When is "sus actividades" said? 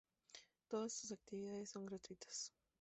0.93-1.69